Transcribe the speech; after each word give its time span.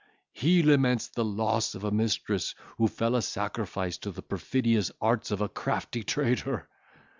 He 0.31 0.63
laments 0.63 1.09
the 1.09 1.23
loss 1.23 1.75
of 1.75 1.83
a 1.83 1.91
mistress, 1.91 2.55
who 2.79 2.87
fell 2.87 3.15
a 3.15 3.21
sacrifice 3.21 3.99
to 3.99 4.09
the 4.09 4.23
perfidious 4.23 4.91
arts 4.99 5.29
of 5.29 5.41
a 5.41 5.47
crafty 5.47 6.03
traitor. 6.03 6.67